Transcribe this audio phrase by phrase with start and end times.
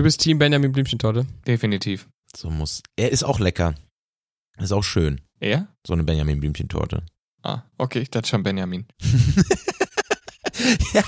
[0.00, 1.26] Du bist Team Benjamin Blümchentorte.
[1.46, 2.08] Definitiv.
[2.34, 2.82] So muss.
[2.96, 3.74] Er ist auch lecker.
[4.56, 5.20] Ist auch schön.
[5.40, 5.68] Er?
[5.86, 7.04] So eine Benjamin Blümchentorte.
[7.42, 8.86] Ah, okay, ich dachte schon Benjamin.
[10.94, 11.02] ja.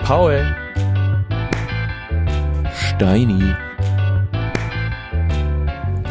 [0.00, 0.54] Paul.
[2.74, 3.54] Steini.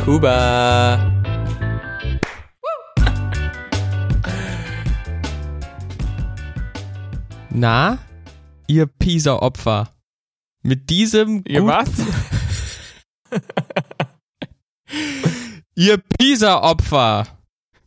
[0.03, 1.13] Kuba.
[7.51, 7.99] Na,
[8.65, 9.93] ihr Pisa-Opfer.
[10.67, 11.89] Mit diesem Ihr gut- was?
[15.75, 17.25] Ihr Pisa-Opfer.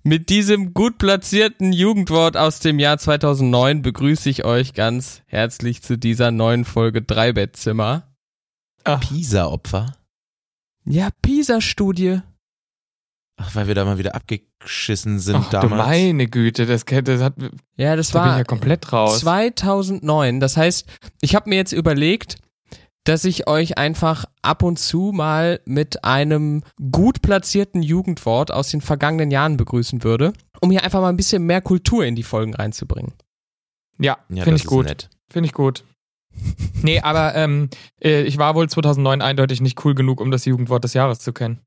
[0.02, 5.98] Mit diesem gut platzierten Jugendwort aus dem Jahr 2009 begrüße ich euch ganz herzlich zu
[5.98, 8.14] dieser neuen Folge Dreibettzimmer.
[8.84, 9.92] Ach, Pisa-Opfer.
[10.86, 12.20] Ja, Pisa-Studie.
[13.36, 15.86] Ach, weil wir da mal wieder abgeschissen sind ach du damals.
[15.86, 17.34] meine Güte, das, kennt- das hat,
[17.76, 19.20] Ja, das bin ich war ja komplett raus.
[19.20, 20.40] 2009.
[20.40, 20.86] Das heißt,
[21.20, 22.36] ich habe mir jetzt überlegt,
[23.04, 28.80] dass ich euch einfach ab und zu mal mit einem gut platzierten Jugendwort aus den
[28.80, 32.54] vergangenen Jahren begrüßen würde, um hier einfach mal ein bisschen mehr Kultur in die Folgen
[32.54, 33.14] reinzubringen.
[33.98, 34.86] Ja, Ja, finde ich ist gut.
[34.86, 35.08] nett.
[35.30, 35.84] Finde ich gut.
[36.82, 37.68] Nee, aber ähm,
[38.02, 41.32] äh, ich war wohl 2009 eindeutig nicht cool genug, um das Jugendwort des Jahres zu
[41.32, 41.60] kennen.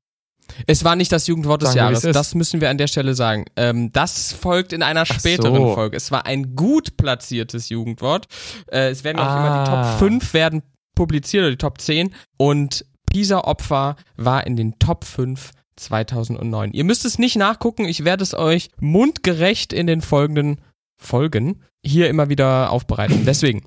[0.66, 3.46] Es war nicht das Jugendwort des Jahres, das müssen wir an der Stelle sagen.
[3.56, 5.74] Ähm, das folgt in einer späteren so.
[5.74, 5.96] Folge.
[5.96, 8.26] Es war ein gut platziertes Jugendwort.
[8.70, 9.90] Äh, es werden auch immer die Ah.
[9.92, 10.62] Top 5 werden
[10.94, 16.72] publiziert oder die Top 10 und Pisa-Opfer war in den Top 5 2009.
[16.72, 20.60] Ihr müsst es nicht nachgucken, ich werde es euch mundgerecht in den folgenden
[21.00, 23.24] Folgen hier immer wieder aufbereiten.
[23.26, 23.64] Deswegen,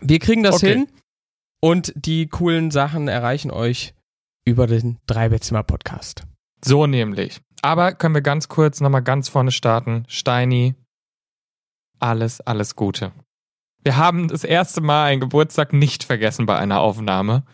[0.00, 0.72] wir kriegen das Okay.
[0.72, 0.88] hin
[1.60, 3.94] und die coolen Sachen erreichen euch
[4.44, 6.22] über den Dreibettzimmer-Podcast.
[6.64, 7.40] So nämlich.
[7.62, 10.04] Aber können wir ganz kurz nochmal ganz vorne starten.
[10.08, 10.74] Steini,
[11.98, 13.12] alles, alles Gute.
[13.86, 17.44] Wir haben das erste Mal einen Geburtstag nicht vergessen bei einer Aufnahme.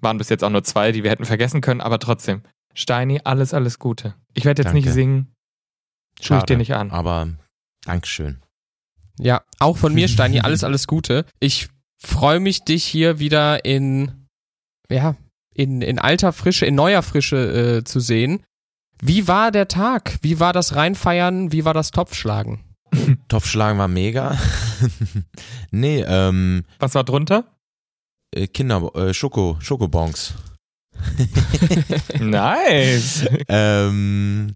[0.00, 2.44] Waren bis jetzt auch nur zwei, die wir hätten vergessen können, aber trotzdem.
[2.72, 4.14] Steini, alles, alles Gute.
[4.32, 4.86] Ich werde jetzt Danke.
[4.86, 5.34] nicht singen.
[6.22, 6.92] Tue ich dir nicht an.
[6.92, 7.30] Aber
[7.84, 8.40] Dankeschön.
[9.18, 11.24] Ja, auch von mir, Steini, alles, alles Gute.
[11.40, 14.28] Ich freue mich, dich hier wieder in,
[14.88, 15.16] ja,
[15.52, 18.44] in, in alter Frische, in neuer Frische äh, zu sehen.
[19.02, 20.16] Wie war der Tag?
[20.22, 21.50] Wie war das Reinfeiern?
[21.50, 22.69] Wie war das Topfschlagen?
[23.28, 24.38] Topfschlagen war mega.
[25.70, 27.44] nee, ähm, Was war drunter?
[28.34, 30.34] äh, Kinder, äh, Schoko, Schokobons.
[32.20, 33.26] nice.
[33.48, 34.54] ähm,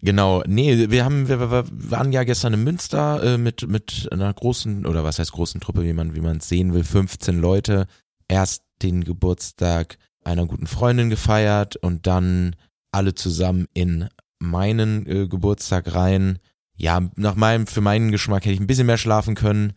[0.00, 4.32] genau, nee, wir haben, wir, wir waren ja gestern in Münster äh, mit, mit einer
[4.32, 7.86] großen, oder was heißt großen Truppe, wie man, wie man es sehen will, 15 Leute.
[8.28, 12.56] Erst den Geburtstag einer guten Freundin gefeiert und dann
[12.92, 16.38] alle zusammen in meinen äh, Geburtstag rein.
[16.76, 19.72] Ja, nach meinem, für meinen Geschmack hätte ich ein bisschen mehr schlafen können.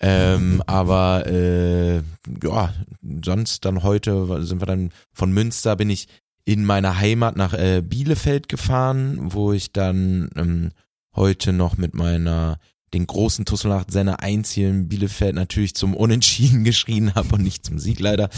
[0.00, 2.02] Ähm, aber äh,
[2.42, 2.74] ja,
[3.24, 6.08] sonst dann heute sind wir dann von Münster bin ich
[6.44, 10.70] in meiner Heimat nach äh, Bielefeld gefahren, wo ich dann ähm,
[11.14, 12.58] heute noch mit meiner
[12.92, 18.00] den großen Tusselnacht seiner einzigen Bielefeld natürlich zum Unentschieden geschrien habe und nicht zum Sieg
[18.00, 18.30] leider.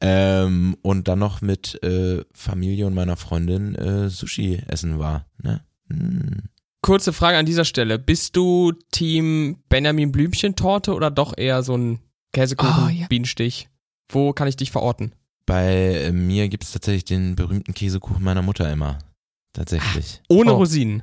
[0.00, 5.26] Ähm, und dann noch mit äh, Familie und meiner Freundin äh, Sushi essen war.
[5.40, 5.60] Ne?
[5.88, 6.42] Hm.
[6.82, 7.98] Kurze Frage an dieser Stelle.
[7.98, 12.00] Bist du Team Benjamin Blümchen-Torte oder doch eher so ein
[12.32, 13.06] Käsekuchen, Oh, ja.
[13.06, 13.68] Bienenstich?
[14.10, 15.14] Wo kann ich dich verorten?
[15.46, 18.98] Bei äh, mir gibt es tatsächlich den berühmten Käsekuchen meiner Mutter immer.
[19.52, 20.20] Tatsächlich.
[20.28, 20.56] Ohne Oh.
[20.56, 21.02] Rosinen.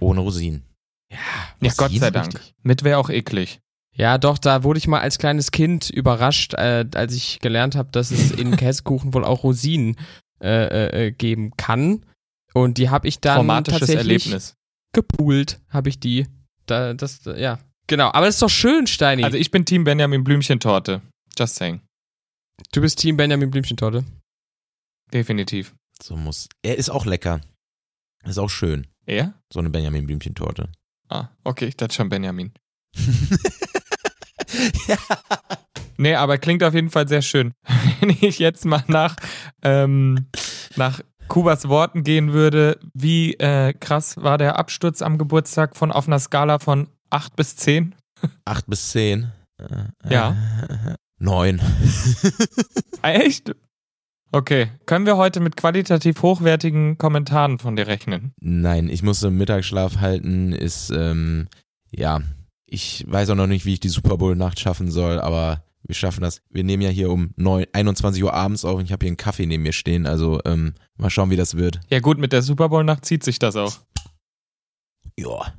[0.00, 0.64] Ohne Rosinen.
[1.10, 1.18] Ja,
[1.60, 2.26] Ja, Gott sei Dank.
[2.34, 2.54] richtig.
[2.62, 3.60] Mit wäre auch eklig.
[3.94, 7.88] Ja, doch, da wurde ich mal als kleines Kind überrascht, äh, als ich gelernt habe,
[7.90, 9.96] dass es in Käsekuchen wohl auch Rosinen
[10.42, 12.04] äh, äh, äh, geben kann.
[12.54, 14.54] Und die habe ich dann Traumatisches tatsächlich Erlebnis.
[14.92, 16.26] Gepoolt, habe ich die.
[16.66, 17.58] Da, das, ja.
[17.86, 19.24] Genau, aber das ist doch schön, Steini.
[19.24, 21.00] Also ich bin Team Benjamin Blümchentorte.
[21.38, 21.80] Just saying.
[22.72, 24.04] du bist Team Benjamin Blümchentorte.
[25.12, 25.74] Definitiv.
[26.02, 26.48] So muss.
[26.62, 27.40] Er ist auch lecker.
[28.24, 28.86] Ist auch schön.
[29.06, 29.34] Er?
[29.52, 30.68] So eine Benjamin Blümchentorte.
[31.08, 32.52] Ah, okay, ich dachte schon Benjamin.
[34.86, 34.98] ja.
[35.96, 37.54] Nee, aber klingt auf jeden Fall sehr schön.
[38.00, 39.16] Wenn ich jetzt mal nach,
[39.62, 40.28] ähm,
[40.76, 46.06] nach Kubas Worten gehen würde, wie äh, krass war der Absturz am Geburtstag von auf
[46.06, 47.94] einer Skala von 8 bis 10?
[48.44, 49.30] Acht bis zehn.
[49.58, 50.36] Äh, Ja.
[50.68, 51.60] äh, Neun.
[53.02, 53.52] Echt?
[54.30, 54.70] Okay.
[54.86, 58.32] Können wir heute mit qualitativ hochwertigen Kommentaren von dir rechnen?
[58.40, 61.48] Nein, ich musste Mittagsschlaf halten, ist, ähm,
[61.90, 62.20] ja,
[62.66, 66.20] ich weiß auch noch nicht, wie ich die Super Bowl-Nacht schaffen soll, aber wir schaffen
[66.22, 66.42] das.
[66.50, 69.16] Wir nehmen ja hier um 9, 21 Uhr abends auf und ich habe hier einen
[69.16, 71.80] Kaffee neben mir stehen, also ähm, mal schauen, wie das wird.
[71.90, 73.76] Ja gut, mit der Super Bowl-Nacht zieht sich das auch.
[75.18, 75.52] Ja,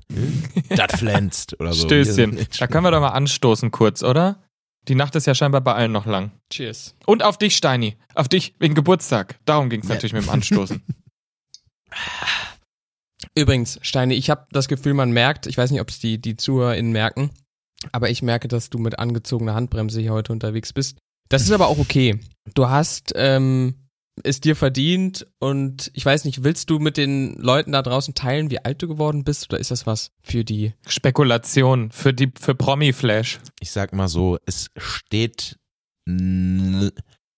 [0.70, 1.86] das pflänzt oder so.
[1.86, 2.48] Stößchen.
[2.60, 4.42] Da können wir doch mal anstoßen kurz, oder?
[4.88, 6.32] Die Nacht ist ja scheinbar bei allen noch lang.
[6.50, 6.96] Cheers.
[7.06, 7.98] Und auf dich, Steini.
[8.16, 9.38] Auf dich wegen Geburtstag.
[9.46, 9.96] Darum ging es Ja.
[9.96, 10.82] natürlich mit dem Anstoßen.
[13.36, 16.36] Übrigens, Steine, ich habe das Gefühl, man merkt, ich weiß nicht, ob es die, die
[16.38, 17.32] ZuhörerInnen merken,
[17.92, 20.98] aber ich merke, dass du mit angezogener Handbremse hier heute unterwegs bist.
[21.30, 22.20] Das ist aber auch okay.
[22.56, 23.76] Du hast ähm,
[24.24, 28.50] es dir verdient und ich weiß nicht, willst du mit den Leuten da draußen teilen,
[28.52, 30.74] wie alt du geworden bist oder ist das was für die?
[30.88, 33.40] Spekulation für die für Promi-Flash.
[33.62, 35.58] Ich sag mal so, es steht,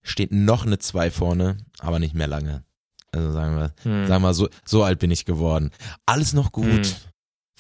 [0.04, 2.64] steht noch eine 2 vorne, aber nicht mehr lange.
[3.12, 4.08] Also sagen wir, Hm.
[4.08, 5.72] sagen wir so, so alt bin ich geworden.
[6.06, 6.66] Alles noch gut.
[6.66, 6.96] Hm.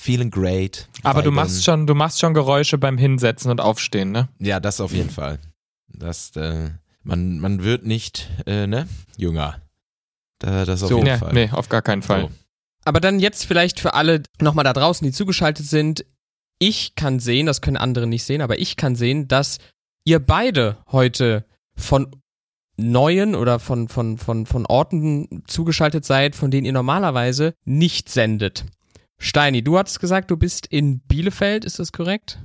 [0.01, 0.89] Feeling great.
[1.03, 4.29] Aber du machst schon, du machst schon Geräusche beim Hinsetzen und Aufstehen, ne?
[4.39, 5.37] Ja, das auf jeden Fall.
[5.87, 6.71] Das, äh,
[7.03, 9.61] man, man wird nicht, äh, ne, jünger.
[10.39, 10.95] Da, das auf So.
[10.97, 11.33] jeden Nee, Fall.
[11.33, 12.21] nee, auf gar keinen Fall.
[12.23, 12.31] So.
[12.83, 16.03] Aber dann jetzt vielleicht für alle nochmal da draußen, die zugeschaltet sind.
[16.57, 19.59] Ich kann sehen, das können andere nicht sehen, aber ich kann sehen, dass
[20.03, 21.45] ihr beide heute
[21.75, 22.07] von
[22.75, 28.65] neuen oder von, von, von, von Orten zugeschaltet seid, von denen ihr normalerweise nicht sendet.
[29.21, 32.39] Steini, du hattest gesagt, du bist in Bielefeld, ist das korrekt?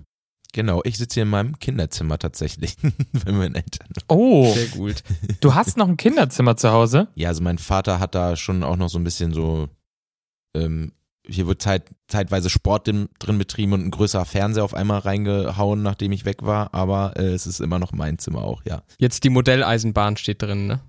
[0.52, 2.76] Genau, ich sitze hier in meinem Kinderzimmer tatsächlich
[3.24, 3.88] bei meinen Eltern.
[4.08, 5.02] Oh, Sehr gut.
[5.40, 7.08] du hast noch ein Kinderzimmer zu Hause?
[7.14, 9.68] Ja, also mein Vater hat da schon auch noch so ein bisschen so,
[10.54, 10.92] ähm,
[11.26, 15.82] hier wird zeit, zeitweise Sport drin, drin betrieben und ein größerer Fernseher auf einmal reingehauen,
[15.82, 18.82] nachdem ich weg war, aber äh, es ist immer noch mein Zimmer auch, ja.
[18.98, 20.80] Jetzt die Modelleisenbahn steht drin, ne?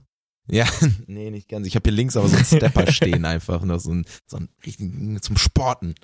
[0.49, 0.65] Ja,
[1.07, 1.67] nee, nicht ganz.
[1.67, 4.49] Ich habe hier links aber so einen Stepper stehen einfach, noch so ein, so ein
[4.65, 5.95] richtigen, zum Sporten.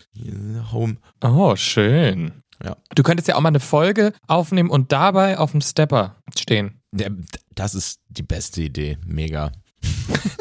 [0.71, 0.97] Home.
[1.21, 2.43] Oh, schön.
[2.63, 2.77] Ja.
[2.95, 6.81] Du könntest ja auch mal eine Folge aufnehmen und dabei auf dem Stepper stehen.
[6.95, 7.07] Ja,
[7.55, 9.51] das ist die beste Idee, mega.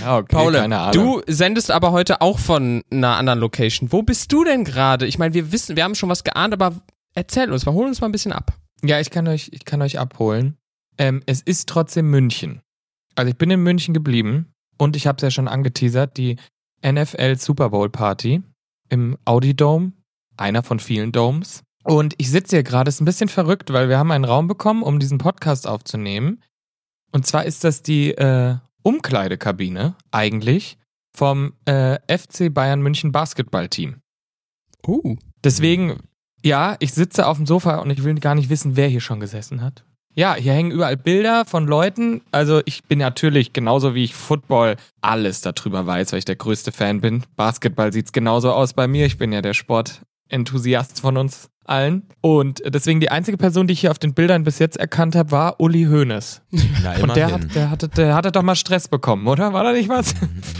[0.00, 0.92] Ja, okay, Paul, keine Ahnung.
[0.92, 3.92] du sendest aber heute auch von einer anderen Location.
[3.92, 5.06] Wo bist du denn gerade?
[5.06, 6.80] Ich meine, wir wissen, wir haben schon was geahnt, aber
[7.14, 8.56] erzähl uns, wir holen uns mal ein bisschen ab.
[8.82, 10.56] Ja, ich kann euch, ich kann euch abholen.
[10.98, 12.60] Ähm, es ist trotzdem München.
[13.14, 16.36] Also ich bin in München geblieben und ich habe es ja schon angeteasert, die
[16.86, 18.42] NFL Super Bowl Party
[18.88, 19.92] im Audi Dome,
[20.36, 21.62] einer von vielen Domes.
[21.84, 24.82] Und ich sitze hier gerade, ist ein bisschen verrückt, weil wir haben einen Raum bekommen,
[24.82, 26.42] um diesen Podcast aufzunehmen.
[27.12, 30.78] Und zwar ist das die äh, Umkleidekabine eigentlich
[31.16, 34.00] vom äh, FC Bayern München Basketballteam.
[34.86, 35.16] Uh.
[35.42, 36.00] Deswegen,
[36.44, 39.20] ja, ich sitze auf dem Sofa und ich will gar nicht wissen, wer hier schon
[39.20, 39.84] gesessen hat.
[40.18, 42.22] Ja, hier hängen überall Bilder von Leuten.
[42.32, 46.72] Also ich bin natürlich, genauso wie ich Football alles darüber weiß, weil ich der größte
[46.72, 47.22] Fan bin.
[47.36, 49.06] Basketball sieht's genauso aus bei mir.
[49.06, 52.02] Ich bin ja der Sportenthusiast von uns allen.
[52.20, 55.30] Und deswegen die einzige Person, die ich hier auf den Bildern bis jetzt erkannt habe,
[55.30, 56.42] war Uli Hoeneß.
[56.82, 59.52] Na, Und der, hat, der, hatte, der hatte doch mal Stress bekommen, oder?
[59.52, 60.16] War da nicht was?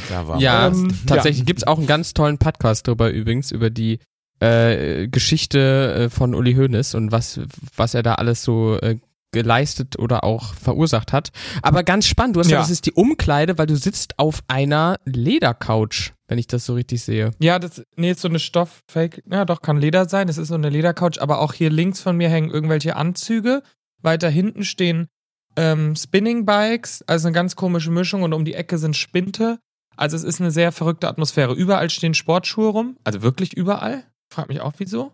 [0.08, 3.98] Da war Ja, Ähm, tatsächlich gibt's auch einen ganz tollen Podcast drüber übrigens, über die
[4.38, 7.40] äh, Geschichte äh, von Uli Hoeneß und was,
[7.74, 8.98] was er da alles so äh,
[9.32, 11.30] geleistet oder auch verursacht hat.
[11.62, 12.56] Aber ganz spannend, du hast ja.
[12.56, 12.60] Ja.
[12.60, 17.02] das ist die Umkleide, weil du sitzt auf einer Ledercouch, wenn ich das so richtig
[17.02, 17.32] sehe.
[17.38, 19.22] Ja, das, nee, ist so eine Stofffake.
[19.30, 20.26] Ja, doch, kann Leder sein.
[20.26, 21.20] Das ist so eine Ledercouch.
[21.20, 23.62] Aber auch hier links von mir hängen irgendwelche Anzüge.
[24.00, 25.08] Weiter hinten stehen
[25.56, 28.22] ähm, Spinning Bikes, also eine ganz komische Mischung.
[28.22, 29.58] Und um die Ecke sind Spinte.
[29.96, 31.54] Also es ist eine sehr verrückte Atmosphäre.
[31.54, 32.96] Überall stehen Sportschuhe rum.
[33.04, 34.04] Also wirklich überall.
[34.32, 35.12] Frag mich auch, wieso.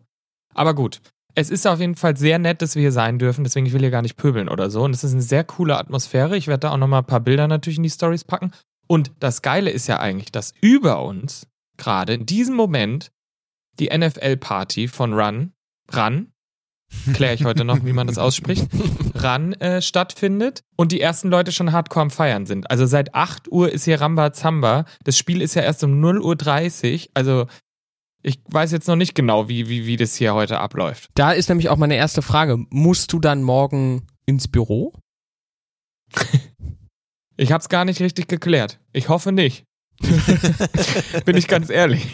[0.54, 1.00] Aber gut.
[1.34, 3.44] Es ist auf jeden Fall sehr nett, dass wir hier sein dürfen.
[3.44, 4.82] Deswegen, ich will hier gar nicht pöbeln oder so.
[4.82, 6.36] Und es ist eine sehr coole Atmosphäre.
[6.36, 8.52] Ich werde da auch nochmal ein paar Bilder natürlich in die Stories packen.
[8.86, 13.10] Und das Geile ist ja eigentlich, dass über uns gerade in diesem Moment
[13.80, 15.52] die NFL-Party von Run,
[15.94, 16.32] Run,
[17.12, 18.68] kläre ich heute noch, wie man das ausspricht,
[19.22, 22.70] Run äh, stattfindet und die ersten Leute schon hardcore am Feiern sind.
[22.70, 24.84] Also seit 8 Uhr ist hier Rambazamba.
[25.02, 27.10] Das Spiel ist ja erst um 0.30 Uhr.
[27.14, 27.46] Also
[28.24, 31.10] ich weiß jetzt noch nicht genau, wie, wie, wie das hier heute abläuft.
[31.14, 32.56] Da ist nämlich auch meine erste Frage.
[32.70, 34.92] Musst du dann morgen ins Büro?
[37.36, 38.78] Ich habe es gar nicht richtig geklärt.
[38.92, 39.64] Ich hoffe nicht.
[41.24, 42.06] Bin ich ganz ehrlich.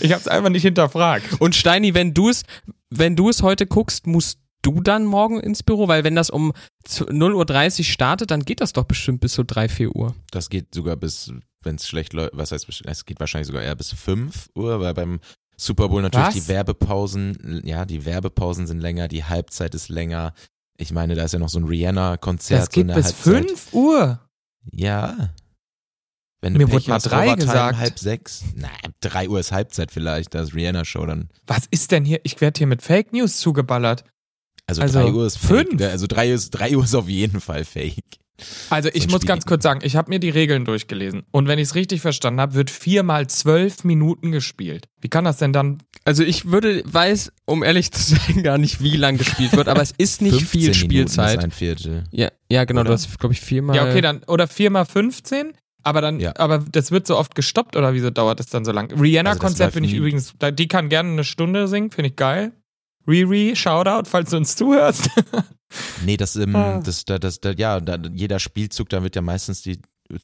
[0.00, 1.40] Ich habe es einfach nicht hinterfragt.
[1.40, 2.42] Und Steini, wenn du es,
[2.90, 5.88] wenn du es heute guckst, musst du dann morgen ins Büro?
[5.88, 6.52] Weil wenn das um
[6.84, 10.14] zu- 0.30 Uhr startet, dann geht das doch bestimmt bis so 3, 4 Uhr.
[10.30, 13.76] Das geht sogar bis, wenn es schlecht läuft, was heißt, es geht wahrscheinlich sogar eher
[13.76, 15.20] bis 5 Uhr, weil beim
[15.60, 16.34] Super Bowl natürlich Was?
[16.34, 20.32] die Werbepausen, ja, die Werbepausen sind länger, die Halbzeit ist länger.
[20.78, 22.62] Ich meine, da ist ja noch so ein Rihanna-Konzert.
[22.62, 22.94] Das geht bis
[23.26, 23.50] Halbzeit.
[23.50, 24.20] 5 Uhr.
[24.72, 25.34] Ja.
[26.40, 27.76] Wenn Mir wurde mal drei gesagt.
[27.76, 28.44] halb sechs.
[28.54, 28.68] Na,
[29.00, 31.28] drei Uhr ist Halbzeit vielleicht, das Rihanna-Show dann.
[31.46, 32.20] Was ist denn hier?
[32.22, 34.04] Ich werde hier mit Fake News zugeballert.
[34.66, 35.68] Also, Also, drei Uhr ist fake.
[35.68, 35.82] fünf?
[35.82, 38.19] Also drei Uhr ist, drei Uhr ist auf jeden Fall fake.
[38.70, 41.22] Also ich So muss Spiel- ganz kurz sagen, ich habe mir die Regeln durchgelesen.
[41.30, 44.88] Und wenn ich es richtig verstanden habe, wird viermal zwölf Minuten gespielt.
[45.00, 45.78] Wie kann das denn dann?
[46.04, 49.82] Also ich würde, weiß, um ehrlich zu sein, gar nicht, wie lang gespielt wird, aber
[49.82, 51.38] es ist nicht 15 viel Minuten Spielzeit.
[51.38, 52.04] Ist ein Viertel.
[52.10, 52.94] Ja, ja, genau, du Oder?
[52.94, 53.76] hast, glaube ich, viermal.
[53.76, 55.52] Ja, okay, dann, oder viermal 15?
[55.82, 56.34] Aber dann, Ja.
[56.36, 58.92] aber das wird so oft gestoppt oder wieso dauert das dann so lang?
[59.00, 59.98] Rihanna-Konzert Also finde ich nie.
[59.98, 62.52] übrigens, die kann gerne eine Stunde singen, finde ich geil.
[63.08, 65.08] Riri, Shoutout, falls du uns zuhörst.
[66.04, 66.80] Nee, das, ähm, Ah.
[66.80, 69.78] das, da, das, da, ja, da, jeder Spielzug, da wird ja meistens die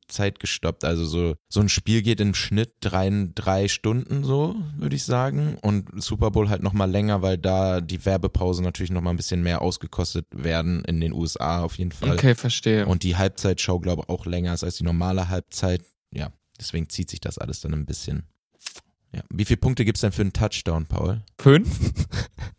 [0.09, 0.83] Zeit gestoppt.
[0.85, 5.59] Also so, so ein Spiel geht im Schnitt drei, drei Stunden so, würde ich sagen.
[5.63, 9.63] Und Super Bowl halt nochmal länger, weil da die Werbepausen natürlich nochmal ein bisschen mehr
[9.63, 12.11] ausgekostet werden in den USA auf jeden Fall.
[12.15, 12.87] Okay, verstehe.
[12.87, 15.83] Und die Halbzeitshow, glaube ich, auch länger ist als die normale Halbzeit.
[16.13, 18.25] Ja, deswegen zieht sich das alles dann ein bisschen.
[19.15, 19.23] Ja.
[19.31, 21.23] Wie viele Punkte gibt's denn für einen Touchdown, Paul?
[21.39, 21.69] Fünf?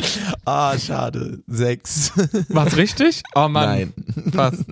[0.44, 1.42] Ah, schade.
[1.46, 2.12] Sechs.
[2.48, 3.22] War's richtig?
[3.34, 3.92] Oh Mann.
[4.14, 4.32] Nein.
[4.32, 4.64] Fast.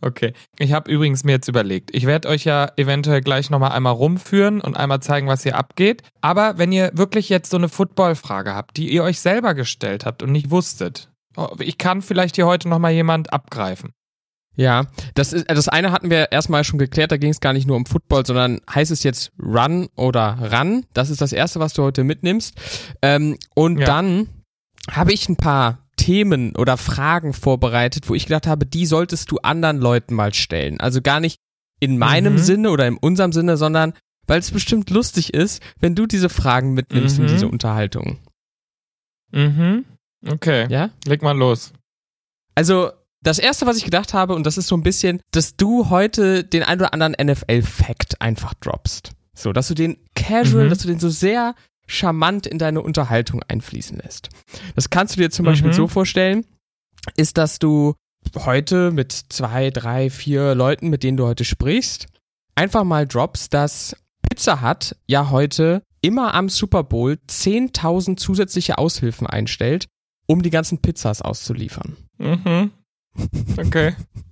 [0.00, 0.32] Okay.
[0.58, 4.60] Ich habe übrigens mir jetzt überlegt, ich werde euch ja eventuell gleich nochmal einmal rumführen
[4.60, 6.02] und einmal zeigen, was hier abgeht.
[6.20, 10.22] Aber wenn ihr wirklich jetzt so eine Football-Frage habt, die ihr euch selber gestellt habt
[10.22, 13.92] und nicht wusstet, oh, ich kann vielleicht hier heute nochmal jemand abgreifen.
[14.54, 17.66] Ja, das ist das eine hatten wir erstmal schon geklärt, da ging es gar nicht
[17.66, 20.84] nur um Football, sondern heißt es jetzt Run oder Run?
[20.92, 22.54] Das ist das erste, was du heute mitnimmst.
[23.00, 23.86] Ähm, und Ja.
[23.86, 24.28] dann
[24.90, 29.38] habe ich ein paar Themen oder Fragen vorbereitet, wo ich gedacht habe, die solltest du
[29.38, 30.80] anderen Leuten mal stellen.
[30.80, 31.38] Also gar nicht
[31.80, 32.38] in meinem Mhm.
[32.38, 33.92] Sinne oder in unserem Sinne, sondern
[34.26, 37.28] weil es bestimmt lustig ist, wenn du diese Fragen mitnimmst in Mhm.
[37.28, 38.18] diese Unterhaltung.
[39.32, 39.84] Mhm.
[40.26, 40.66] Okay.
[40.70, 40.90] Ja?
[41.06, 41.72] Leg mal los.
[42.54, 42.90] Also,
[43.22, 46.44] das erste, was ich gedacht habe, und das ist so ein bisschen, dass du heute
[46.44, 49.12] den ein oder anderen NFL-Fact einfach droppst.
[49.34, 50.70] So, dass du den casual, Mhm.
[50.70, 51.54] dass du den so sehr
[51.92, 54.28] charmant in deine Unterhaltung einfließen lässt.
[54.74, 55.74] Das kannst du dir zum Beispiel Mhm.
[55.74, 56.46] so vorstellen,
[57.16, 57.94] ist, dass du
[58.36, 62.06] heute mit zwei, drei, vier Leuten, mit denen du heute sprichst,
[62.54, 63.96] einfach mal droppst, dass
[64.28, 69.86] Pizza Hut ja heute immer am Super Bowl 10.000 zusätzliche Aushilfen einstellt,
[70.26, 71.96] um die ganzen Pizzas auszuliefern.
[72.18, 72.70] Mhm.
[73.58, 73.94] Okay.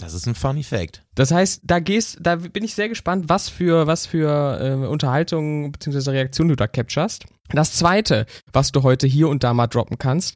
[0.00, 1.02] Das ist ein funny Fact.
[1.14, 5.72] Das heißt, da gehst, da bin ich sehr gespannt, was für, was für äh, Unterhaltung
[5.72, 6.10] bzw.
[6.10, 7.24] Reaktion du da capturest.
[7.50, 10.34] Das zweite, was du heute hier und da mal droppen kannst,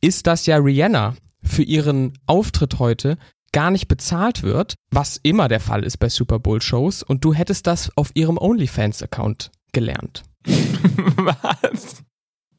[0.00, 3.18] ist, dass ja Rihanna für ihren Auftritt heute
[3.52, 7.34] gar nicht bezahlt wird, was immer der Fall ist bei Super Bowl Shows und du
[7.34, 10.22] hättest das auf ihrem OnlyFans-Account gelernt.
[10.46, 12.02] was?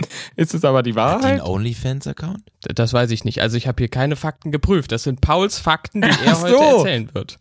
[0.35, 1.49] Ist es aber die Hat die einen Wahrheit?
[1.49, 2.43] OnlyFans-Account?
[2.75, 3.41] Das weiß ich nicht.
[3.41, 4.91] Also ich habe hier keine Fakten geprüft.
[4.91, 6.77] Das sind Pauls Fakten, die er Ach heute so.
[6.77, 7.39] erzählen wird.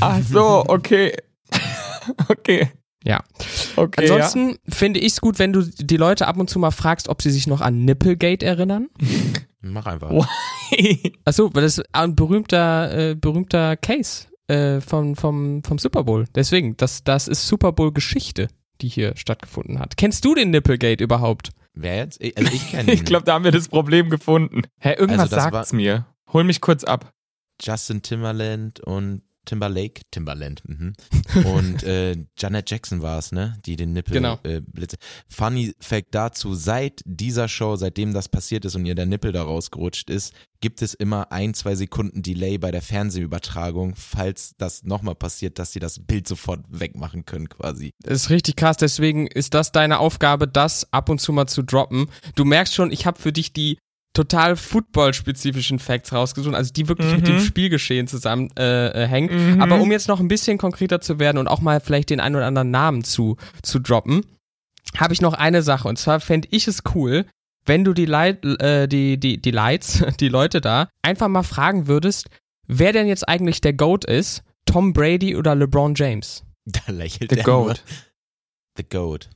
[0.00, 1.14] Ach so, okay.
[2.28, 2.70] okay.
[3.04, 3.22] Ja.
[3.76, 4.02] Okay.
[4.02, 7.22] Ansonsten finde ich es gut, wenn du die Leute ab und zu mal fragst, ob
[7.22, 8.88] sie sich noch an Nipplegate erinnern.
[9.60, 10.12] Mach einfach.
[10.12, 10.26] Ja.
[11.24, 16.26] Achso, weil das ist ein berühmter, äh, berühmter Case äh, vom, vom, vom Super Bowl.
[16.34, 18.48] Deswegen, das, das ist Super Bowl Geschichte,
[18.80, 19.96] die hier stattgefunden hat.
[19.96, 21.50] Kennst du den Nipplegate überhaupt?
[21.74, 22.20] Wer jetzt?
[22.22, 24.62] Ich- Also ich kenne Ich glaube, da haben wir das Problem gefunden.
[24.78, 26.06] Hä, irgendwas Also sagt's mir.
[26.32, 27.12] Hol mich kurz ab.
[27.62, 30.94] Justin Timberland und Timberlake, Timberland, mhm.
[31.44, 34.38] und äh, Janet Jackson war es, ne, die den Nippel Genau.
[34.44, 34.96] äh, blitze.
[35.28, 39.42] Funny Fact dazu, seit dieser Show, seitdem das passiert ist und ihr der Nippel da
[39.42, 45.16] rausgerutscht ist, gibt es immer ein, zwei Sekunden Delay bei der Fernsehübertragung, falls das nochmal
[45.16, 47.92] passiert, dass sie das Bild sofort wegmachen können quasi.
[48.02, 51.62] Das ist richtig krass, deswegen ist das deine Aufgabe, das ab und zu mal zu
[51.62, 52.06] droppen.
[52.36, 53.78] Du merkst schon, ich habe für dich die
[54.14, 57.24] total football-spezifischen Facts rausgesucht, also die wirklich mit Mhm.
[57.26, 58.56] dem Spielgeschehen zusammenhängen.
[58.56, 59.54] Äh, hängen.
[59.54, 59.62] Mhm.
[59.62, 62.36] Aber um jetzt noch ein bisschen konkreter zu werden und auch mal vielleicht den einen
[62.36, 64.24] oder anderen Namen zu, zu droppen,
[64.96, 65.88] habe ich noch eine Sache.
[65.88, 67.24] Und zwar fände ich es cool,
[67.64, 71.86] wenn du die, Leit, äh, die, die, die Lights, die Leute da, einfach mal fragen
[71.86, 72.28] würdest,
[72.66, 76.44] wer denn jetzt eigentlich der GOAT ist, Tom Brady oder LeBron James.
[76.66, 77.82] Da lächelt The er Goat.
[78.76, 79.30] The Goat.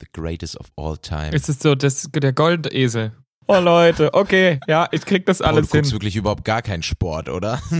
[0.00, 1.30] The greatest of all time.
[1.34, 3.12] Ist es so das, der Goldesel?
[3.50, 5.80] Oh Leute, okay, ja, ich krieg das Paul, du alles hin.
[5.80, 7.60] guckst wirklich überhaupt gar keinen Sport, oder?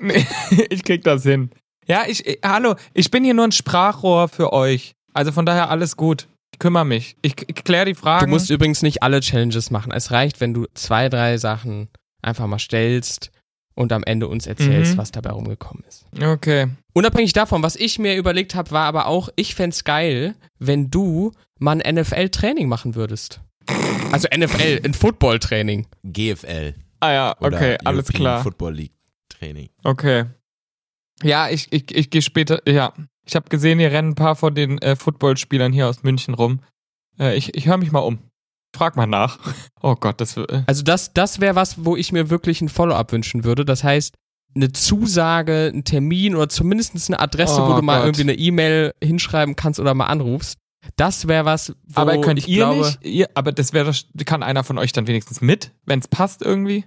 [0.00, 0.26] Nee,
[0.70, 1.50] ich krieg das hin.
[1.86, 4.94] Ja, ich, ich, hallo, ich bin hier nur ein Sprachrohr für euch.
[5.12, 6.28] Also von daher alles gut.
[6.52, 7.16] Ich kümmere mich.
[7.22, 8.30] Ich, ich kläre die Du Fragen.
[8.30, 9.92] musst übrigens nicht alle Challenges machen.
[9.92, 11.88] Es reicht, wenn du zwei, drei Sachen
[12.22, 13.30] einfach mal stellst
[13.74, 14.98] und am Ende uns erzählst, Mhm.
[14.98, 16.06] was dabei rumgekommen ist.
[16.22, 16.68] okay.
[16.94, 21.32] Unabhängig davon, was ich mir überlegt habe, war aber auch, ich fänd's geil, wenn du
[21.58, 23.40] mal ein NFL-Training machen würdest.
[24.12, 25.86] Also NFL, ein Football-Training.
[26.04, 26.74] GFL.
[27.00, 28.42] Ah ja, Oder okay, alles European klar.
[28.42, 28.92] Football League
[29.28, 29.70] Training.
[29.84, 30.26] Okay.
[31.22, 32.60] Ja, ich, ich, ich gehe später.
[32.68, 32.92] Ja,
[33.24, 36.60] ich habe gesehen, hier rennen ein paar von den äh, Footballspielern hier aus München rum.
[37.18, 38.18] Äh, ich ich höre mich mal um.
[38.76, 39.38] Frag mal nach.
[39.82, 40.52] Oh Gott, das wird.
[40.66, 43.64] Also das, das wäre was, wo ich mir wirklich ein Follow-up wünschen würde.
[43.64, 44.14] Das heißt,
[44.54, 48.06] eine Zusage, ein Termin oder zumindest eine Adresse, Oh wo du mal Gott.
[48.08, 50.58] irgendwie eine E-Mail hinschreiben kannst oder mal anrufst.
[50.96, 53.04] Das wäre was, wo aber könnt ich ihr glaube, nicht?
[53.04, 53.92] Ihr, aber das wäre
[54.24, 56.84] kann einer von euch dann wenigstens mit, wenn es passt irgendwie?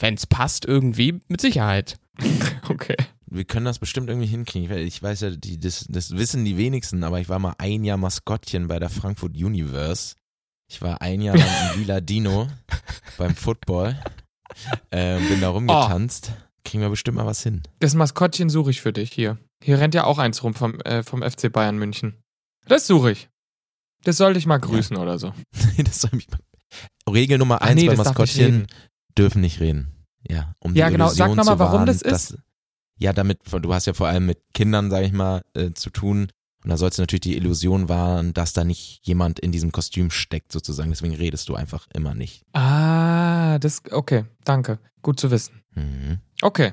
[0.00, 1.98] wenn es passt, irgendwie mit Sicherheit.
[2.68, 2.96] Okay.
[3.26, 4.70] Wir können das bestimmt irgendwie hinkriegen.
[4.70, 7.54] Ich we- Ich weiß ja, die, das, das wissen die wenigsten, aber ich war mal
[7.58, 10.14] ein Jahr Maskottchen bei der Frankfurt Universe.
[10.70, 12.48] Ich war ein Jahr lang ein lila Dino
[13.18, 13.96] beim Football.
[14.90, 16.32] Äh, bin da rumgetanzt.
[16.64, 17.62] Kriegen wir bestimmt mal was hin.
[17.80, 19.36] Das Maskottchen suche ich für dich hier.
[19.62, 22.14] Hier rennt ja auch eins rum vom, äh, vom FC Bayern München.
[22.66, 23.28] Das suche ich.
[24.04, 25.32] Das sollte ich mal grüßen oder so.
[25.84, 26.38] das soll mich mal.
[27.12, 28.66] Regel Nummer eins nee, bei Maskottchen
[29.16, 29.88] dürfen nicht reden.
[30.28, 31.08] Ja, um Ja, die genau.
[31.08, 32.04] Sag Illusion noch mal, zu warum das ist.
[32.12, 32.38] dass-
[32.96, 36.28] ja, damit, du hast ja vor allem mit Kindern, sag ich mal, äh, zu tun.
[36.62, 40.10] Und da sollst du natürlich die Illusion wahren, dass da nicht jemand in diesem Kostüm
[40.10, 40.90] steckt, sozusagen.
[40.90, 42.42] Deswegen redest du einfach immer nicht.
[42.54, 44.24] Ah, das, okay.
[44.44, 44.78] Danke.
[45.02, 45.60] Gut zu wissen.
[45.74, 46.20] Mhm.
[46.40, 46.72] Okay.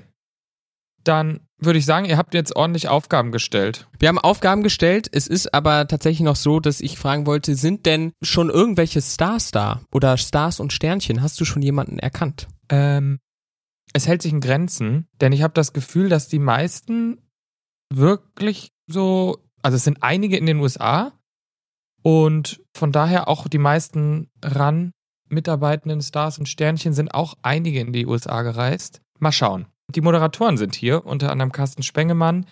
[1.03, 3.87] Dann würde ich sagen, ihr habt jetzt ordentlich Aufgaben gestellt.
[3.99, 5.07] Wir haben Aufgaben gestellt.
[5.11, 9.51] Es ist aber tatsächlich noch so, dass ich fragen wollte, sind denn schon irgendwelche Stars
[9.51, 9.81] da?
[9.91, 11.21] Oder Stars und Sternchen?
[11.21, 12.47] Hast du schon jemanden erkannt?
[12.69, 13.19] Ähm,
[13.93, 17.19] es hält sich in Grenzen, denn ich habe das Gefühl, dass die meisten
[17.93, 21.13] wirklich so, also es sind einige in den USA
[22.01, 24.93] und von daher auch die meisten ran
[25.31, 29.01] mitarbeitenden Stars und Sternchen sind auch einige in die USA gereist.
[29.19, 29.67] Mal schauen.
[29.91, 32.45] Die Moderatoren sind hier, unter anderem Carsten Spengemann.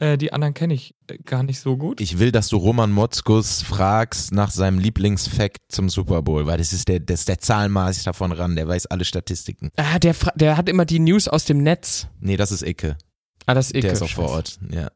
[0.00, 2.00] Äh, die anderen kenne ich äh, gar nicht so gut.
[2.00, 6.72] Ich will, dass du Roman Motzkus fragst nach seinem Lieblingsfact zum Super Bowl, weil das
[6.72, 9.70] ist der, das ist der Zahlenmaß davon ran, der weiß alle Statistiken.
[9.76, 12.08] Ah, der, der hat immer die News aus dem Netz.
[12.20, 12.96] Nee, das ist Icke.
[13.46, 13.92] Ah, das ist Der Icke.
[13.92, 14.30] ist auch vor.
[14.30, 14.90] Ort, ja.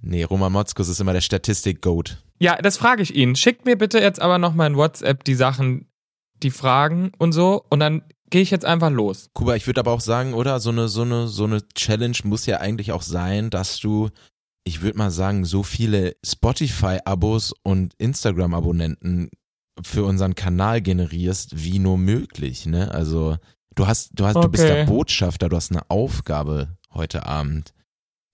[0.00, 2.22] Nee, Roman Motzkus ist immer der Statistik-Goat.
[2.38, 3.34] Ja, das frage ich ihn.
[3.34, 5.88] Schickt mir bitte jetzt aber nochmal in WhatsApp die Sachen,
[6.42, 9.30] die Fragen und so und dann gehe ich jetzt einfach los.
[9.34, 10.60] Kuba, ich würde aber auch sagen, oder?
[10.60, 14.08] So eine, so eine, so eine Challenge muss ja eigentlich auch sein, dass du,
[14.64, 19.30] ich würde mal sagen, so viele Spotify-Abos und Instagram-Abonnenten
[19.82, 22.90] für unseren Kanal generierst, wie nur möglich, ne?
[22.92, 23.36] Also,
[23.74, 24.74] du hast, du hast, du bist Okay.
[24.74, 27.72] der Botschafter, du hast eine Aufgabe heute Abend.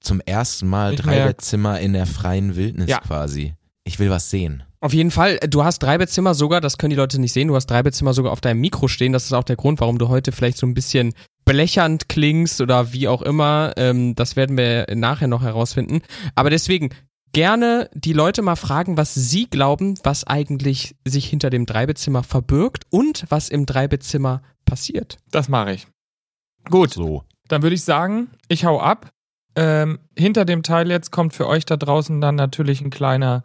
[0.00, 1.24] Zum ersten Mal Ich drei.
[1.26, 2.98] Bettzimmer in der freien Wildnis Ja.
[3.00, 3.54] quasi.
[3.84, 4.62] Ich will was sehen.
[4.82, 7.54] Auf jeden Fall, du hast drei Bettzimmer sogar, das können die Leute nicht sehen, du
[7.54, 9.12] hast drei Bettzimmer sogar auf deinem Mikro stehen.
[9.12, 11.14] Das ist auch der Grund, warum du heute vielleicht so ein bisschen
[11.44, 13.74] blechernd klingst oder wie auch immer.
[13.76, 16.02] Ähm, das werden wir nachher noch herausfinden.
[16.34, 16.90] Aber deswegen
[17.32, 22.82] gerne die Leute mal fragen, was sie glauben, was eigentlich sich hinter dem Dreibettzimmer verbirgt
[22.90, 25.18] und was im Dreibettzimmer passiert.
[25.30, 25.86] Das mache ich.
[26.70, 27.22] Gut, So.
[27.46, 29.10] dann würde ich sagen, ich hau ab.
[29.54, 33.44] Ähm, hinter dem Teil jetzt kommt für euch da draußen dann natürlich ein kleiner,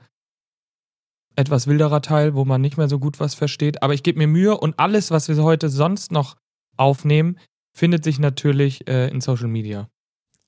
[1.37, 3.81] etwas wilderer Teil, wo man nicht mehr so gut was versteht.
[3.83, 6.35] Aber ich gebe mir Mühe und alles, was wir heute sonst noch
[6.75, 7.37] aufnehmen,
[7.73, 9.87] findet sich natürlich äh, in Social Media.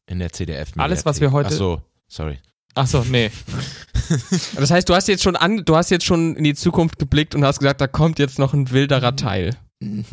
[0.08, 0.72] In der CDF.
[0.78, 2.40] Alles, was wir heute- Ach so, sorry.
[2.76, 3.32] Achso, nee.
[4.56, 7.36] Das heißt, du hast jetzt schon an, du hast jetzt schon in die Zukunft geblickt
[7.36, 9.56] und hast gesagt, da kommt jetzt noch ein wilderer Teil.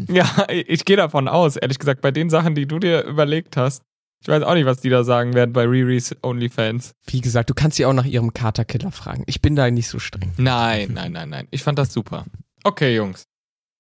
[0.08, 3.82] Ja, ich gehe davon aus, ehrlich gesagt, bei den Sachen, die du dir überlegt hast.
[4.22, 6.92] Ich weiß auch nicht, was die da sagen werden bei Riri's OnlyFans.
[7.06, 9.22] Wie gesagt, du kannst sie auch nach ihrem Katerkiller fragen.
[9.26, 10.32] Ich bin da nicht so streng.
[10.36, 11.48] Nein, nein, nein, nein.
[11.50, 12.24] Ich fand das super.
[12.64, 13.24] Okay, Jungs.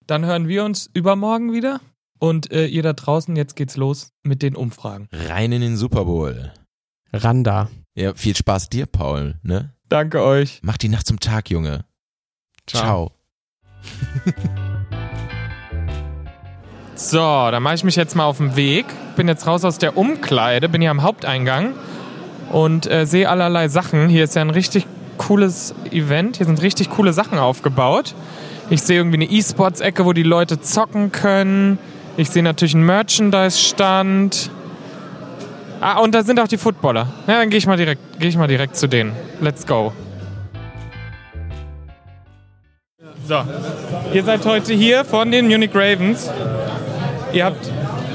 [0.06, 1.80] Dann hören wir uns übermorgen wieder.
[2.18, 5.08] Und äh, ihr da draußen, jetzt geht's los mit den Umfragen.
[5.12, 6.52] Rein in den Super Bowl.
[7.12, 7.68] Randa.
[7.94, 9.74] Ja, viel Spaß dir, Paul, ne?
[9.88, 10.60] Danke euch.
[10.62, 11.84] Mach die Nacht zum Tag, Junge.
[12.66, 13.12] Ciao.
[14.24, 14.56] Ciao.
[16.98, 18.86] So, dann mache ich mich jetzt mal auf den Weg.
[19.16, 21.74] Bin jetzt raus aus der Umkleide, bin hier am Haupteingang
[22.50, 24.08] und äh, sehe allerlei Sachen.
[24.08, 24.86] Hier ist ja ein richtig
[25.18, 26.38] cooles Event.
[26.38, 28.14] Hier sind richtig coole Sachen aufgebaut.
[28.70, 31.78] Ich sehe irgendwie eine E-Sports-Ecke, wo die Leute zocken können.
[32.16, 34.50] Ich sehe natürlich einen Merchandise-Stand.
[35.82, 37.08] Ah, und da sind auch die Footballer.
[37.26, 39.12] Ja, dann gehe ich gehe ich mal direkt zu denen.
[39.42, 39.92] Let's go.
[43.28, 43.42] So,
[44.14, 46.30] ihr seid heute hier von den Munich Ravens.
[47.36, 47.70] Ihr habt.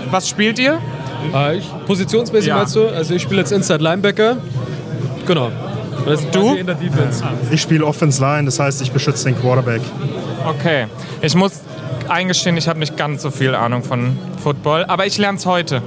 [0.09, 0.79] Was spielt ihr?
[1.33, 2.57] Äh, ich, positionsmäßig Ja.
[2.57, 2.87] meinst du?
[2.87, 4.37] Also ich spiele jetzt Inside Linebacker.
[5.27, 5.51] Genau.
[6.31, 6.41] Du?
[6.47, 7.23] quasi In der Defense.
[7.51, 9.81] Ich spiele Offense Line, das heißt, ich beschütze den Quarterback.
[10.47, 10.87] Okay.
[11.21, 11.61] Ich muss
[12.09, 15.83] eingestehen, ich habe nicht ganz so viel Ahnung von Football, aber ich lerne es heute.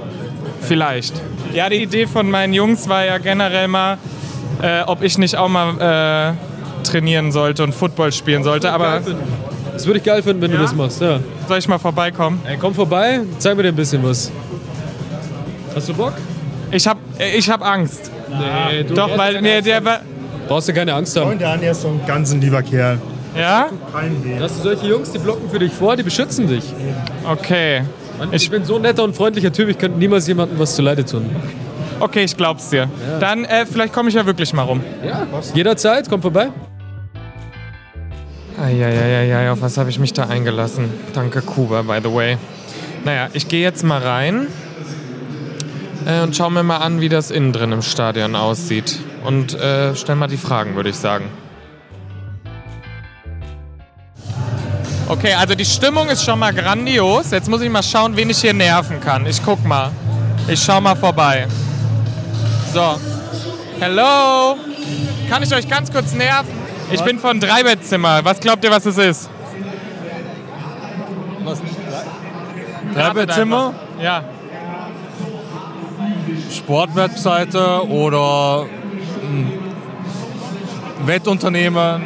[0.61, 1.13] Vielleicht.
[1.53, 3.97] Ja, die Idee von meinen Jungs war ja generell mal,
[4.61, 8.71] äh, ob ich nicht auch mal äh, trainieren sollte und Football spielen sollte.
[8.71, 9.01] Aber.
[9.73, 10.57] Das würde ich geil finden, wenn Ja?
[10.57, 11.01] du das machst.
[11.01, 11.19] Ja.
[11.47, 12.41] Soll ich mal vorbeikommen?
[12.45, 14.31] Ey, komm vorbei, zeig mir dir ein bisschen was.
[15.75, 16.13] Hast du Bock?
[16.71, 16.99] Ich habe
[17.37, 18.11] ich hab Angst.
[18.29, 19.99] Nee, du Doch, brauchst weil Angst der war.
[20.47, 21.31] brauchst du keine Angst haben.
[21.31, 22.99] Und der Andi ist so ein ganz ein lieber Kerl.
[23.37, 23.67] Ja?
[24.39, 26.63] Hast du solche Jungs, die blocken für dich vor, die beschützen dich.
[27.29, 27.81] Okay.
[28.17, 31.03] Mann, ich bin so ein netter und freundlicher Typ, ich könnte niemals jemandem was zuleide
[31.03, 31.29] tun.
[31.99, 32.89] Okay, ich glaub's dir.
[33.19, 34.81] Dann, äh, vielleicht komme ich ja wirklich mal rum.
[35.05, 36.49] Ja, jederzeit, komm vorbei.
[38.65, 40.89] Eieieiei, auf was habe ich mich da eingelassen?
[41.13, 42.39] Danke, Kuba, by the way.
[43.03, 44.47] Naja, ich gehe jetzt mal rein
[46.07, 48.97] äh, und schau mir mal an, wie das innen drin im Stadion aussieht.
[49.23, 51.25] Und äh, stell mal die Fragen, würde ich sagen.
[55.09, 57.29] Okay, also die Stimmung ist schon mal grandios.
[57.29, 59.27] Jetzt muss ich mal schauen, wen ich hier nerven kann.
[59.27, 59.91] Ich guck mal.
[60.47, 61.45] Ich schau mal vorbei.
[62.73, 62.99] So.
[63.79, 64.57] Hello.
[65.29, 66.64] Kann ich euch ganz kurz nerven?
[66.91, 68.23] Ich bin von Dreibettzimmer.
[68.23, 69.29] Was glaubt ihr, was es ist?
[71.43, 71.61] Was?
[72.93, 73.73] Dreibettzimmer?
[74.01, 74.23] Ja.
[76.55, 78.65] Sportwebseite oder
[79.21, 79.61] ein
[81.05, 82.03] Wettunternehmen.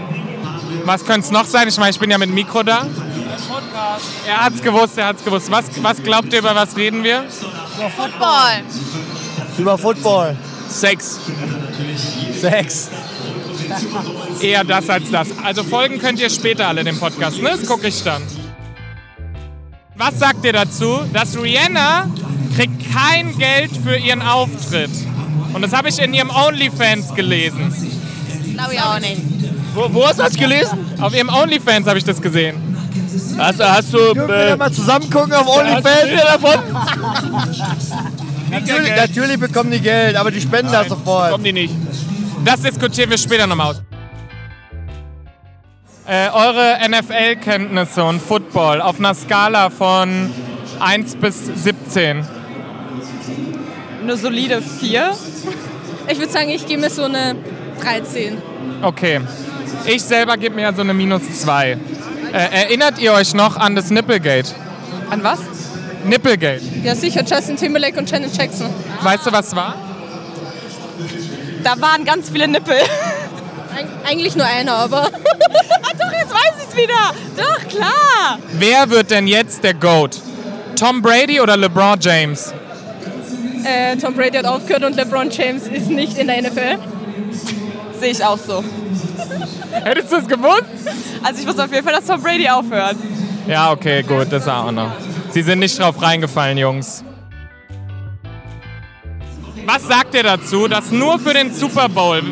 [0.86, 1.68] Was könnte es noch sein?
[1.68, 2.86] Ich meine, ich bin ja mit dem Mikro da.
[4.28, 5.52] Er hat's gewusst, er hat's gewusst.
[5.52, 7.24] Was, was glaubt ihr, über was reden wir?
[7.96, 8.64] Football.
[9.58, 10.36] Über Football.
[10.68, 11.20] Sex.
[12.40, 12.90] Sex.
[14.42, 15.28] Eher das als das.
[15.44, 17.50] Also folgen könnt ihr später alle dem Podcast, ne?
[17.50, 18.22] Das gucke ich dann.
[19.96, 22.08] Was sagt ihr dazu, dass Rihanna
[22.56, 24.92] kriegt kein Geld für ihren Auftritt?
[25.54, 27.74] Und das habe ich in ihrem OnlyFans gelesen.
[28.54, 29.22] Glaube ich auch nicht.
[29.74, 30.78] Wo, wo hast du das gelesen?
[31.02, 32.56] Auf ihrem OnlyFans habe ich das gesehen.
[33.38, 34.14] Hast, hast du.
[34.14, 36.24] Können wir da mal zusammen gucken auf OnlyFans?
[36.24, 36.60] davon?
[38.52, 41.32] natürlich, natürlich bekommen die Geld, aber die spenden das sofort.
[41.32, 41.74] Kommen die nicht.
[42.46, 43.82] Das diskutieren wir später nochmal aus.
[46.08, 50.32] Äh, eure NFL-Kenntnisse und Football auf einer Skala von
[50.80, 52.26] 1 bis 17.
[54.02, 55.16] Eine solide 4.
[56.08, 57.36] Ich würde sagen, ich gebe mir so eine
[57.82, 58.42] 13.
[58.82, 59.22] Okay.
[59.86, 61.72] Ich selber gebe mir so eine minus 2.
[61.72, 61.78] Äh,
[62.32, 64.56] erinnert ihr euch noch an das Nipplegate?
[65.12, 65.40] An was?
[66.06, 66.62] Nipplegate.
[66.84, 68.68] Ja, sicher, Justin Timberlake und Janet Jackson.
[69.02, 69.89] Weißt du, was war?
[71.64, 72.78] Da waren ganz viele Nippel.
[73.76, 75.06] Eig eigentlich nur einer, aber.
[75.06, 77.14] ah, doch, jetzt weiß ich es wieder.
[77.38, 78.40] Doch, klar.
[78.54, 80.20] Wer wird denn jetzt der GOAT?
[80.76, 82.54] Tom Brady oder LeBron James?
[83.66, 86.80] Äh, Tom Brady hat aufgehört und LeBron James ist nicht in der NFL.
[88.00, 88.64] Sehe ich auch so.
[89.84, 90.64] Hättest du es gewusst?
[91.24, 92.96] Also ich wusste auf jeden Fall, dass Tom Brady aufhört.
[93.48, 94.92] Ja, okay, gut, das auch noch.
[95.32, 97.04] Sie sind nicht drauf reingefallen, Jungs.
[99.72, 102.24] Was sagt ihr dazu, dass nur für den Super Bowl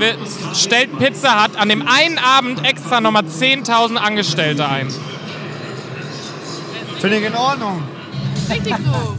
[0.55, 4.87] stellt Pizza Hut an dem einen Abend extra nochmal 10.000 Angestellte ein?
[6.99, 7.83] Finde ich in Ordnung.
[8.49, 9.15] Richtig so.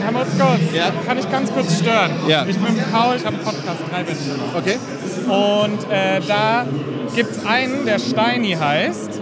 [0.00, 0.60] Herr Motzkos,
[1.04, 2.12] kann ich ganz kurz stören?
[2.28, 2.46] Ja.
[2.46, 4.44] Ich bin Paul, ich habe einen Podcast, drei Bettzimmer.
[4.54, 4.78] Okay.
[5.26, 6.66] Und äh, da
[7.16, 9.20] gibt es einen, der Steini heißt.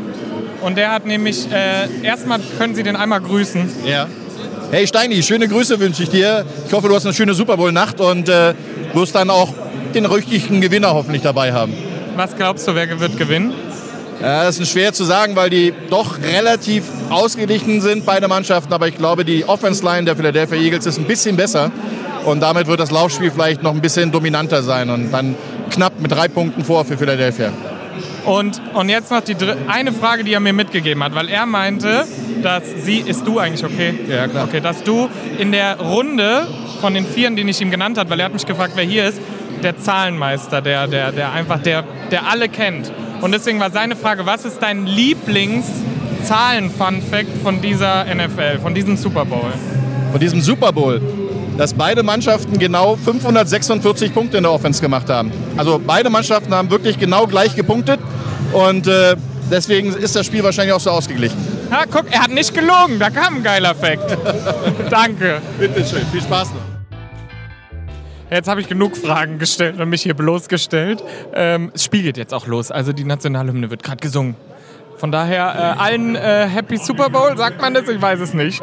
[0.60, 3.70] Und der hat nämlich, äh, erstmal können Sie den einmal grüßen.
[3.86, 4.06] Ja.
[4.72, 6.44] Hey Steini, schöne Grüße wünsche ich dir.
[6.64, 8.54] Ich hoffe, du hast eine schöne Super Bowl-Nacht und äh,
[8.94, 9.52] wirst dann auch
[9.96, 11.74] den richtigen Gewinner hoffentlich dabei haben.
[12.14, 13.52] Was glaubst du, wer wird gewinnen?
[14.22, 18.72] Ja, das ist schwer zu sagen, weil die doch relativ ausgeglichen sind, beide Mannschaften.
[18.72, 21.72] Aber ich glaube, die Offense-Line der Philadelphia Eagles ist ein bisschen besser.
[22.24, 24.88] Und damit wird das Laufspiel vielleicht noch ein bisschen dominanter sein.
[24.88, 25.34] Und dann
[25.70, 27.52] knapp mit drei Punkten vor für Philadelphia.
[28.24, 29.36] Und, und jetzt noch die
[29.68, 32.06] eine Frage, die er mir mitgegeben hat, weil er meinte,
[32.42, 33.94] dass sie, ist du eigentlich okay?
[34.08, 34.44] Ja, klar.
[34.44, 36.46] Okay, dass du in der Runde
[36.80, 39.06] von den Vieren, den ich ihm genannt hat, weil er hat mich gefragt, wer hier
[39.06, 39.20] ist,
[39.62, 42.90] der Zahlenmeister, der, der, der einfach, der, der alle kennt.
[43.20, 49.26] Und deswegen war seine Frage, was ist dein Lieblings-Zahlen-Fun-Fact von dieser NFL, von diesem Super
[49.26, 49.52] Bowl?
[50.10, 51.02] Von diesem Super Bowl,
[51.58, 55.30] dass beide Mannschaften genau 546 Punkte in der Offense gemacht haben.
[55.58, 58.00] Also beide Mannschaften haben wirklich genau gleich gepunktet.
[58.52, 59.16] Und äh,
[59.50, 61.38] deswegen ist das Spiel wahrscheinlich auch so ausgeglichen.
[61.70, 64.16] Ha, guck, er hat nicht gelogen, da kam ein geiler Fact.
[64.90, 65.40] Danke.
[65.58, 66.70] Bitte schön, viel Spaß noch.
[68.30, 71.02] Jetzt habe ich genug Fragen gestellt und mich hier bloßgestellt.
[71.34, 72.70] Ähm, das Spiel geht jetzt auch los.
[72.70, 74.36] Also die Nationalhymne wird gerade gesungen.
[74.96, 77.88] Von daher äh, allen äh, Happy Super Bowl, sagt man das?
[77.88, 78.62] Ich weiß es nicht.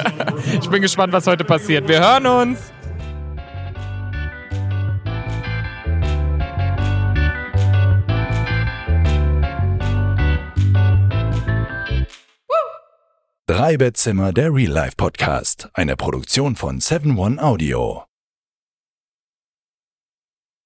[0.62, 1.88] ich bin gespannt, was heute passiert.
[1.88, 2.58] Wir hören uns.
[13.64, 15.70] Drei Bettzimmer, der Real Life Podcast.
[15.72, 18.04] Eine Produktion von 7 One Audio.